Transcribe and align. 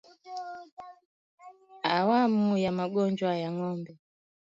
Awamu 1.97 2.45
ya 2.63 2.71
Magonjwa 2.77 3.31
ya 3.41 3.49
Ng'ombe 3.55 3.93